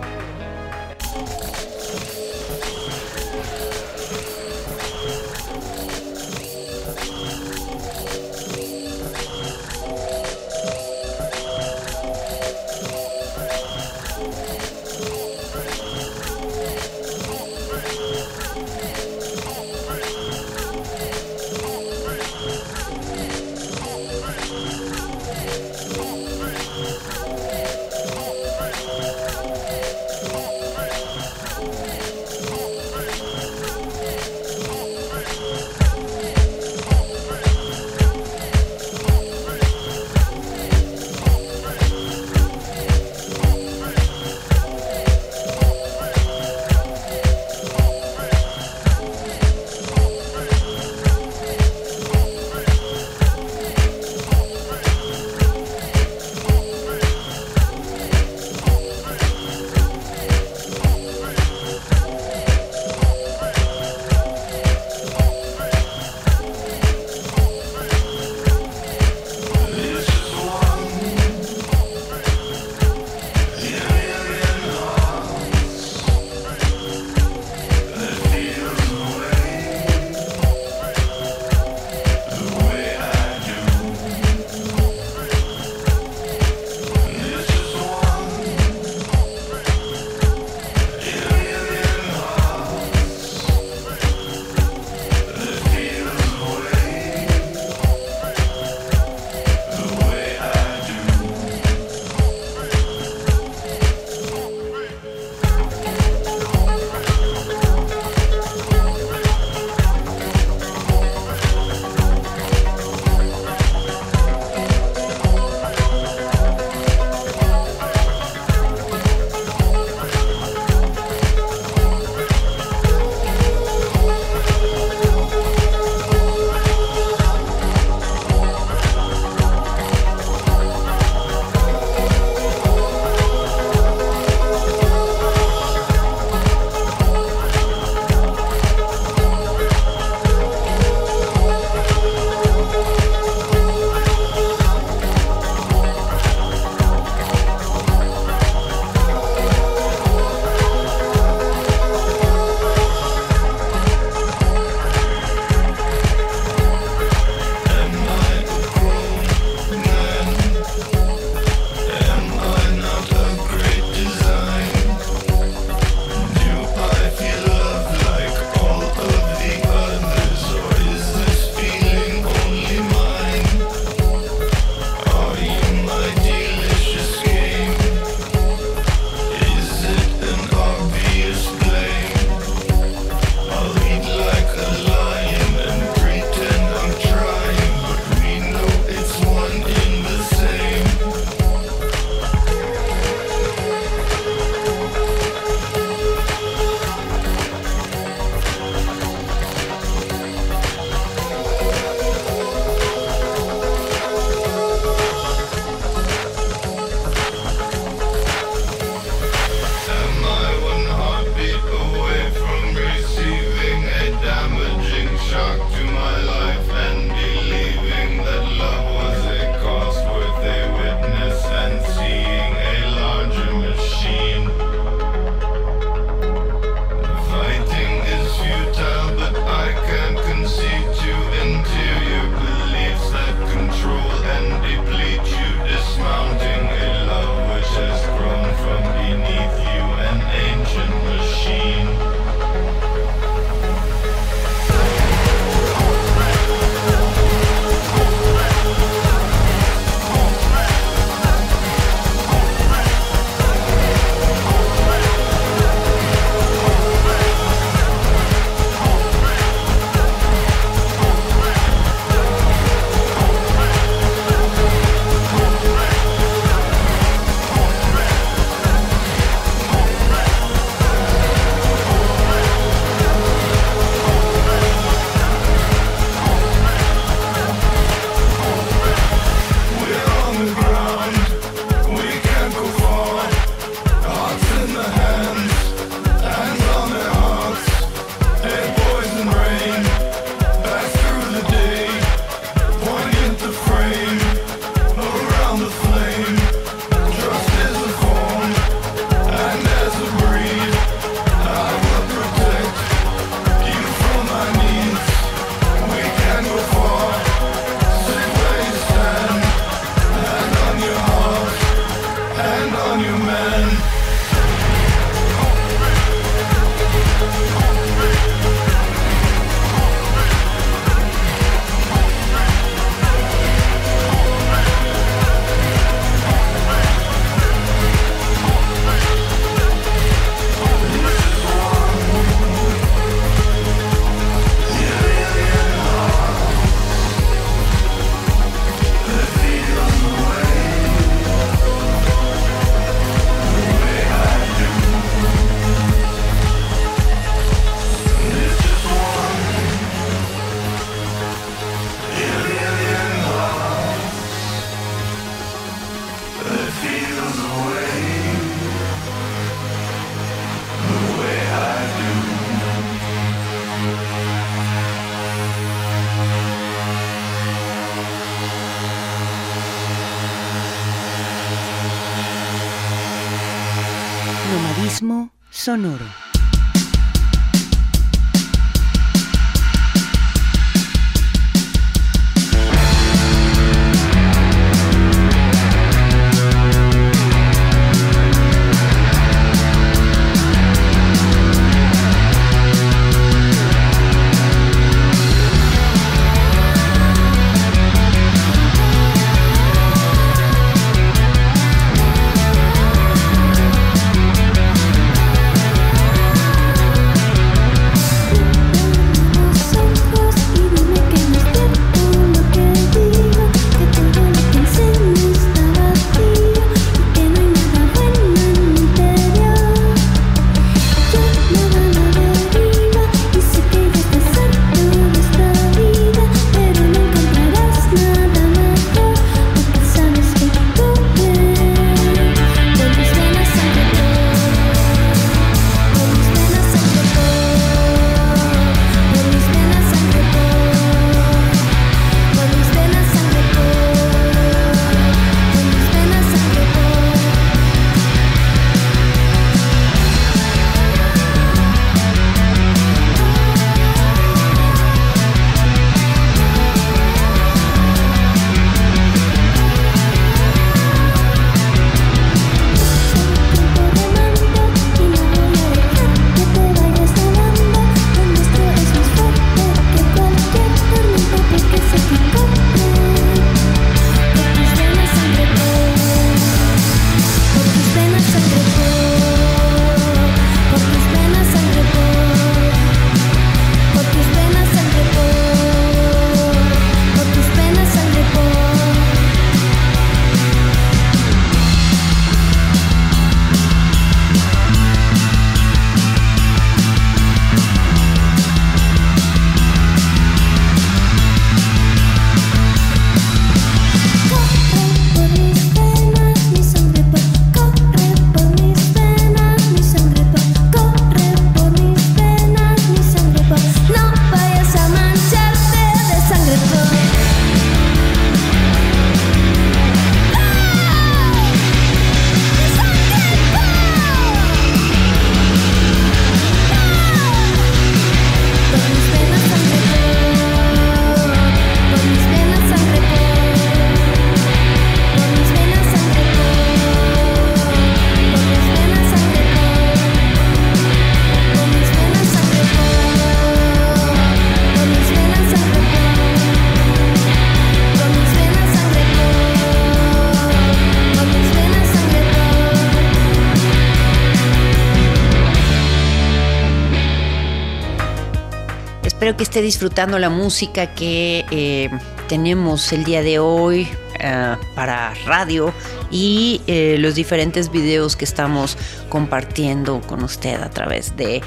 Que 559.37 559.43
esté 559.43 559.61
disfrutando 559.61 560.18
la 560.18 560.30
música 560.30 560.95
que 560.95 561.45
eh, 561.51 561.91
tenemos 562.26 562.91
el 562.95 563.05
día 563.05 563.20
de 563.20 563.39
hoy 563.39 563.87
eh, 564.18 564.57
para 564.74 565.12
radio 565.26 565.74
y 566.11 566.62
eh, 566.66 566.97
los 566.99 567.14
diferentes 567.14 567.70
videos 567.70 568.16
que 568.16 568.24
estamos 568.24 568.78
compartiendo 569.11 570.01
con 570.01 570.24
usted 570.24 570.62
a 570.62 570.70
través 570.70 571.18
de 571.18 571.43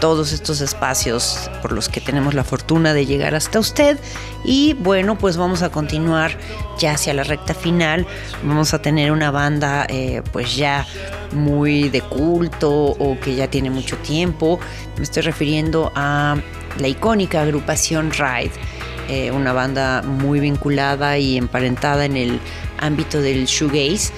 todos 0.00 0.32
estos 0.32 0.60
espacios 0.60 1.48
por 1.62 1.70
los 1.70 1.88
que 1.88 2.00
tenemos 2.00 2.34
la 2.34 2.42
fortuna 2.42 2.92
de 2.92 3.06
llegar 3.06 3.36
hasta 3.36 3.60
usted. 3.60 4.00
Y 4.44 4.74
bueno, 4.74 5.16
pues 5.16 5.36
vamos 5.36 5.62
a 5.62 5.70
continuar 5.70 6.32
ya 6.80 6.92
hacia 6.92 7.14
la 7.14 7.22
recta 7.22 7.54
final. 7.54 8.04
Vamos 8.42 8.74
a 8.74 8.82
tener 8.82 9.12
una 9.12 9.30
banda 9.30 9.86
pues 10.32 10.56
ya 10.56 10.86
muy 11.32 11.88
de 11.88 12.00
culto 12.00 12.70
o 12.72 13.18
que 13.20 13.36
ya 13.36 13.48
tiene 13.48 13.70
mucho 13.70 13.96
tiempo. 13.98 14.58
Me 14.96 15.04
estoy 15.04 15.22
refiriendo 15.22 15.92
a 15.94 16.36
la 16.78 16.88
icónica 16.88 17.42
agrupación 17.42 18.10
Ride. 18.12 18.52
eh, 19.10 19.30
una 19.30 19.54
banda 19.54 20.02
muy 20.02 20.38
vinculada 20.38 21.16
y 21.16 21.38
emparentada 21.38 22.04
en 22.04 22.14
el 22.18 22.38
ámbito 22.78 23.22
del 23.22 23.46
shoegaze. 23.46 24.12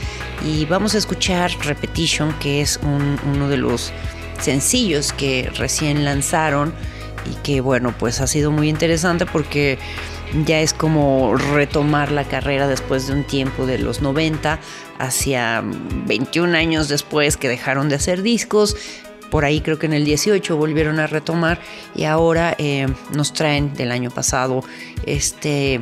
Y 0.45 0.65
vamos 0.65 0.97
a 0.97 0.99
escuchar 0.99 1.53
Repetition, 1.65 2.33
que 2.41 2.61
es 2.61 2.81
un- 2.83 3.17
uno 3.33 3.49
de 3.49 3.57
los 3.57 3.93
sencillos 4.41 5.13
que 5.13 5.49
recién 5.57 6.05
lanzaron 6.05 6.75
y 7.31 7.37
que 7.45 7.61
bueno, 7.61 7.95
pues 7.97 8.21
ha 8.21 8.27
sido 8.27 8.51
muy 8.51 8.69
interesante 8.69 9.27
porque 9.27 9.79
ya 10.45 10.59
es 10.61 10.73
como 10.73 11.37
retomar 11.37 12.11
la 12.11 12.25
carrera 12.25 12.67
después 12.67 13.07
de 13.07 13.13
un 13.13 13.23
tiempo 13.23 13.67
de 13.67 13.79
los 13.79 14.01
90 14.03 14.59
hacia 14.99 15.63
21 16.07 16.57
años 16.57 16.89
después 16.89 17.37
que 17.37 17.49
dejaron 17.49 17.89
de 17.89 17.95
hacer 17.95 18.23
discos. 18.23 18.77
Por 19.31 19.45
ahí 19.45 19.61
creo 19.61 19.79
que 19.79 19.87
en 19.87 19.93
el 19.93 20.05
18 20.05 20.57
volvieron 20.57 20.99
a 20.99 21.07
retomar 21.07 21.61
y 21.95 22.05
ahora 22.05 22.55
eh, 22.59 22.89
nos 23.15 23.33
traen 23.33 23.75
del 23.75 23.93
año 23.93 24.11
pasado 24.11 24.65
este, 25.07 25.81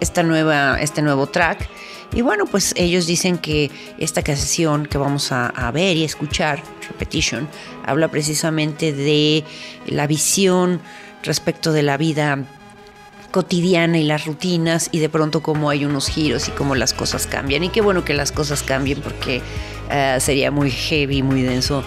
esta 0.00 0.22
nueva, 0.22 0.80
este 0.80 1.02
nuevo 1.02 1.26
track. 1.26 1.68
Y 2.14 2.22
bueno, 2.22 2.46
pues 2.46 2.72
ellos 2.76 3.06
dicen 3.06 3.38
que 3.38 3.70
esta 3.98 4.22
canción 4.22 4.86
que 4.86 4.96
vamos 4.96 5.32
a, 5.32 5.70
ver 5.72 5.96
y 5.96 6.04
escuchar, 6.04 6.62
Repetition, 6.88 7.48
habla 7.84 8.08
precisamente 8.08 8.92
de 8.92 9.44
la 9.86 10.06
visión 10.06 10.80
respecto 11.22 11.72
de 11.72 11.82
la 11.82 11.96
vida 11.96 12.44
cotidiana 13.32 13.98
y 13.98 14.04
las 14.04 14.24
rutinas 14.24 14.88
y 14.92 15.00
de 15.00 15.10
pronto 15.10 15.42
cómo 15.42 15.68
hay 15.68 15.84
unos 15.84 16.08
giros 16.08 16.48
y 16.48 16.52
cómo 16.52 16.74
las 16.74 16.94
cosas 16.94 17.26
cambian. 17.26 17.64
Y 17.64 17.68
qué 17.68 17.82
bueno 17.82 18.04
que 18.04 18.14
las 18.14 18.32
cosas 18.32 18.62
cambien 18.62 19.02
porque 19.02 19.42
eh, 19.90 20.16
sería 20.20 20.50
muy 20.50 20.70
heavy, 20.70 21.22
muy 21.22 21.42
denso 21.42 21.84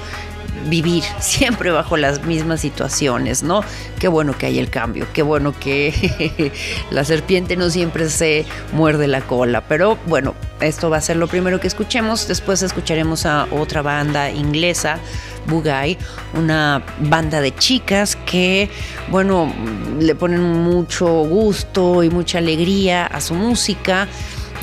vivir 0.67 1.03
siempre 1.19 1.71
bajo 1.71 1.97
las 1.97 2.23
mismas 2.23 2.61
situaciones, 2.61 3.43
¿no? 3.43 3.63
Qué 3.99 4.07
bueno 4.07 4.37
que 4.37 4.45
hay 4.47 4.59
el 4.59 4.69
cambio, 4.69 5.07
qué 5.13 5.21
bueno 5.21 5.53
que 5.57 6.51
la 6.91 7.03
serpiente 7.03 7.55
no 7.55 7.69
siempre 7.69 8.09
se 8.09 8.45
muerde 8.73 9.07
la 9.07 9.21
cola, 9.21 9.61
pero 9.67 9.97
bueno, 10.07 10.35
esto 10.61 10.89
va 10.89 10.97
a 10.97 11.01
ser 11.01 11.17
lo 11.17 11.27
primero 11.27 11.59
que 11.59 11.67
escuchemos, 11.67 12.27
después 12.27 12.61
escucharemos 12.61 13.25
a 13.25 13.47
otra 13.51 13.81
banda 13.81 14.29
inglesa, 14.29 14.99
Bugay, 15.47 15.97
una 16.35 16.83
banda 16.99 17.41
de 17.41 17.55
chicas 17.55 18.15
que, 18.15 18.69
bueno, 19.09 19.51
le 19.99 20.15
ponen 20.15 20.41
mucho 20.41 21.07
gusto 21.07 22.03
y 22.03 22.09
mucha 22.09 22.37
alegría 22.37 23.05
a 23.05 23.21
su 23.21 23.33
música. 23.33 24.07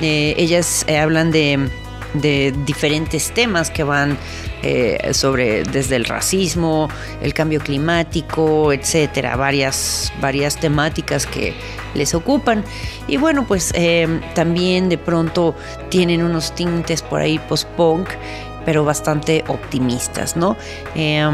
Eh, 0.01 0.35
ellas 0.37 0.85
eh, 0.87 0.99
hablan 0.99 1.31
de, 1.31 1.69
de 2.15 2.55
diferentes 2.65 3.33
temas 3.33 3.71
que 3.71 3.83
van 3.83 4.17
eh, 4.63 5.13
sobre 5.13 5.63
desde 5.65 5.97
el 5.97 6.05
racismo, 6.05 6.89
el 7.21 7.35
cambio 7.35 7.61
climático, 7.61 8.73
etcétera, 8.73 9.37
varias, 9.37 10.13
varias 10.21 10.57
temáticas 10.59 11.27
que 11.27 11.55
les 11.95 12.15
ocupan. 12.15 12.65
Y 13.09 13.17
bueno, 13.17 13.47
pues 13.47 13.73
eh, 13.75 14.21
también 14.35 14.89
de 14.89 14.99
pronto 14.99 15.55
tienen 15.89 16.23
unos 16.23 16.55
tintes 16.55 17.03
por 17.03 17.21
ahí 17.21 17.39
post-punk 17.39 18.09
pero 18.67 18.85
bastante 18.85 19.45
optimistas, 19.47 20.37
¿no? 20.37 20.57
Eh, 20.97 21.25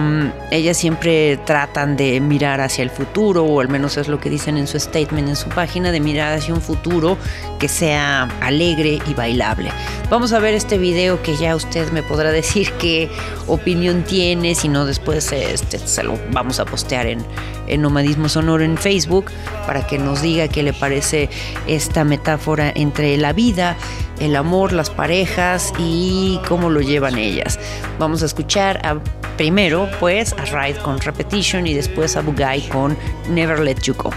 ellas 0.52 0.76
siempre 0.76 1.38
tratan 1.38 1.96
de 1.96 2.20
mirar 2.20 2.60
hacia 2.60 2.82
el 2.82 2.90
futuro, 2.90 3.42
o 3.44 3.60
al 3.60 3.68
menos 3.68 3.96
es 3.96 4.06
lo 4.06 4.20
que 4.20 4.30
dicen 4.30 4.58
en 4.58 4.68
su 4.68 4.78
statement 4.78 5.30
en 5.30 5.36
su 5.36 5.48
página, 5.48 5.90
de 5.90 5.98
mirar 5.98 6.34
hacia 6.38 6.54
un 6.54 6.60
futuro 6.60 7.16
que 7.58 7.68
sea 7.68 8.24
alegre 8.42 9.00
y 9.06 9.14
bailable. 9.14 9.70
Vamos 10.10 10.34
a 10.34 10.38
ver 10.38 10.52
este 10.52 10.76
video 10.76 11.22
que 11.22 11.34
ya 11.36 11.56
usted 11.56 11.90
me 11.90 12.02
podrá 12.02 12.30
decir 12.42 12.70
qué 12.72 13.10
opinión 13.46 14.04
tiene, 14.04 14.54
si 14.54 14.68
no 14.68 14.84
después 14.84 15.32
este, 15.32 15.78
se 15.78 16.02
lo 16.02 16.18
vamos 16.32 16.60
a 16.60 16.66
postear 16.66 17.06
en, 17.06 17.24
en 17.66 17.80
Nomadismo 17.80 18.28
Sonoro 18.28 18.62
en 18.62 18.76
Facebook 18.76 19.26
para 19.66 19.86
que 19.86 19.98
nos 19.98 20.20
diga 20.20 20.48
qué 20.48 20.62
le 20.62 20.74
parece 20.74 21.30
esta 21.66 22.04
metáfora 22.04 22.70
entre 22.74 23.16
la 23.16 23.32
vida, 23.32 23.76
el 24.20 24.36
amor, 24.36 24.72
las 24.72 24.90
parejas 24.90 25.72
y 25.78 26.38
cómo 26.46 26.70
lo 26.70 26.80
llevan 26.80 27.18
ellas. 27.22 27.58
Vamos 27.98 28.22
a 28.22 28.26
escuchar 28.26 28.84
a, 28.84 28.98
primero 29.36 29.88
pues 30.00 30.32
a 30.34 30.44
Ride 30.44 30.78
con 30.80 31.00
Repetition 31.00 31.66
y 31.66 31.74
después 31.74 32.16
a 32.16 32.20
Bugay 32.20 32.68
con 32.68 32.96
Never 33.30 33.60
Let 33.60 33.76
You 33.82 33.94
Go. 33.94 34.10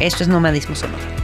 Esto 0.00 0.22
es 0.22 0.28
Nomadismo 0.28 0.74
Sonoro. 0.74 1.23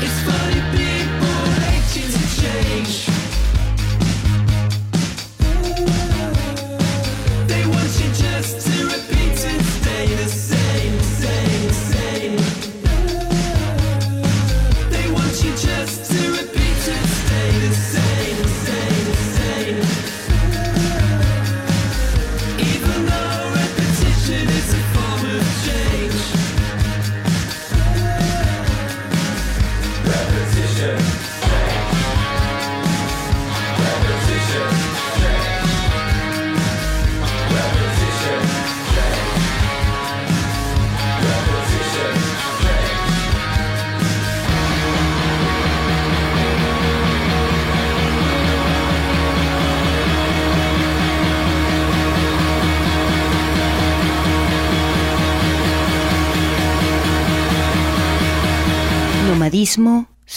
Nomadismo 0.00 0.39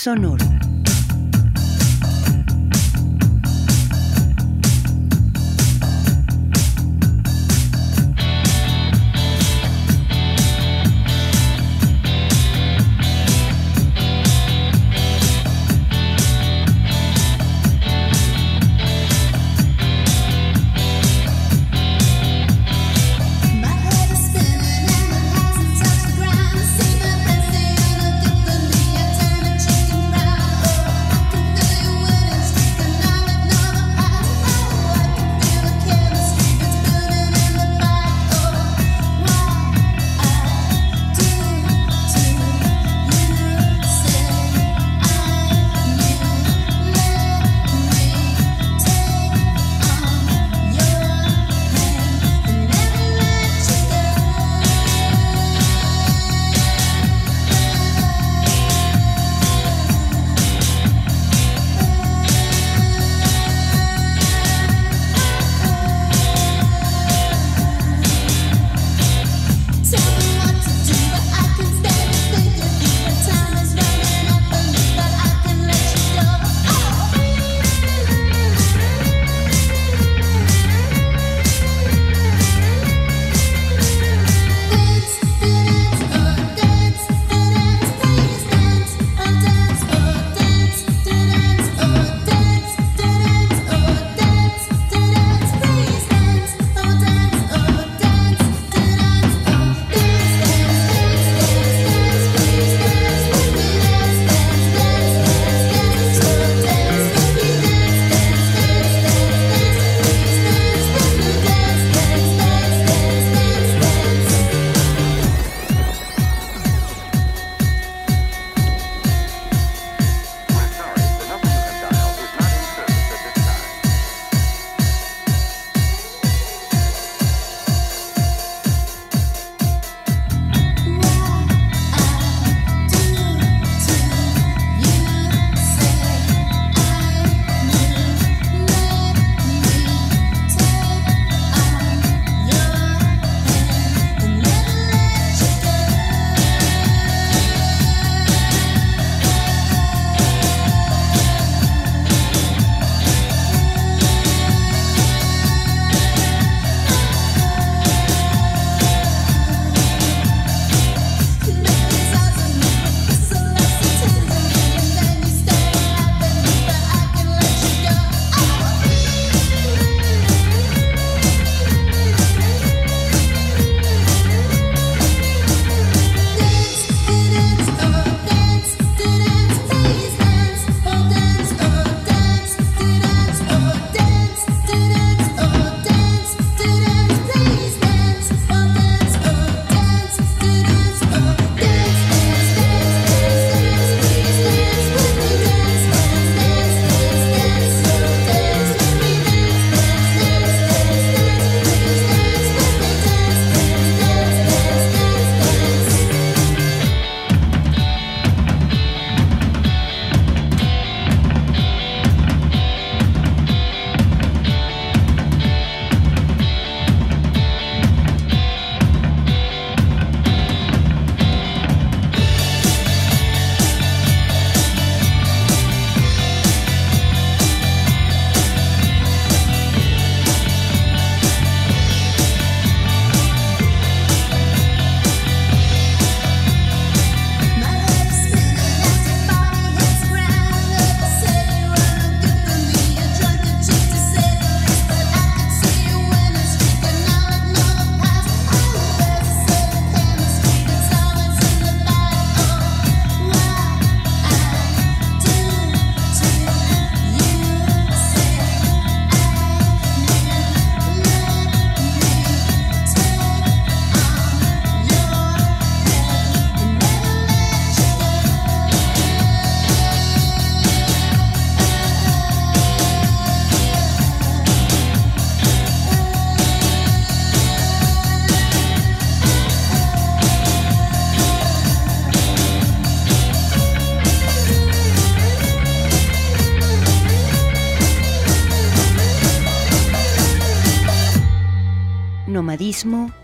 sonoro. 0.03 0.32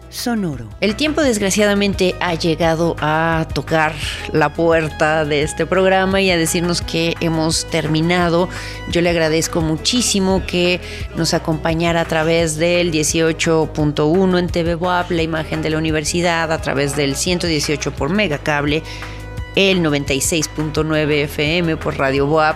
Sonoro. 0.09 0.67
El 0.81 0.95
tiempo 0.95 1.21
desgraciadamente 1.21 2.15
ha 2.19 2.33
llegado 2.33 2.95
a 2.99 3.47
tocar 3.53 3.93
la 4.31 4.53
puerta 4.53 5.23
de 5.23 5.43
este 5.43 5.65
programa 5.65 6.19
y 6.21 6.31
a 6.31 6.37
decirnos 6.37 6.81
que 6.81 7.15
hemos 7.21 7.69
terminado. 7.69 8.49
Yo 8.91 9.01
le 9.01 9.11
agradezco 9.11 9.61
muchísimo 9.61 10.43
que 10.47 10.81
nos 11.15 11.33
acompañara 11.33 12.01
a 12.01 12.05
través 12.05 12.57
del 12.57 12.91
18.1 12.91 14.39
en 14.39 14.47
TV 14.47 14.75
WAP, 14.75 15.11
la 15.11 15.21
imagen 15.21 15.61
de 15.61 15.69
la 15.69 15.77
universidad, 15.77 16.51
a 16.51 16.61
través 16.61 16.95
del 16.95 17.15
118 17.15 17.91
por 17.91 18.09
Megacable, 18.09 18.81
el 19.55 19.83
96.9 19.83 21.11
FM 21.23 21.77
por 21.77 21.97
Radio 21.97 22.25
WAP 22.27 22.55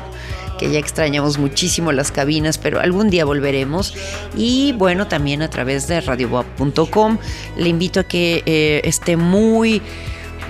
ya 0.71 0.79
extrañamos 0.79 1.37
muchísimo 1.37 1.91
las 1.91 2.11
cabinas, 2.11 2.57
pero 2.57 2.79
algún 2.79 3.09
día 3.09 3.25
volveremos. 3.25 3.93
Y 4.35 4.73
bueno, 4.73 5.07
también 5.07 5.41
a 5.41 5.49
través 5.49 5.87
de 5.87 6.01
radiowap.com. 6.01 7.17
Le 7.57 7.69
invito 7.69 7.99
a 7.99 8.03
que 8.03 8.43
eh, 8.45 8.81
esté 8.83 9.17
muy, 9.17 9.81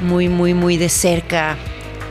muy, 0.01 0.29
muy, 0.29 0.53
muy 0.53 0.77
de 0.77 0.89
cerca 0.89 1.57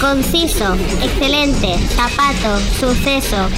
conciso, 0.01 0.75
excelente, 1.03 1.77
zapato, 1.95 2.59
suceso, 2.81 3.49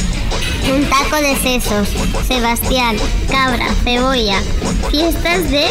un 0.73 0.85
taco 0.89 1.17
de 1.17 1.37
sesos, 1.37 1.89
Sebastián, 2.27 2.97
cabra, 3.31 3.73
cebolla, 3.85 4.41
fiestas 4.91 5.51
de... 5.51 5.67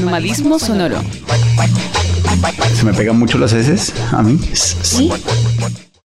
Nomadismo 0.00 0.58
sonoro. 0.58 1.02
Se 2.74 2.84
me 2.84 2.94
pegan 2.94 3.18
mucho 3.18 3.38
las 3.38 3.52
heces 3.52 3.92
a 4.12 4.22
mí. 4.22 4.38
¿Sí? 4.54 5.10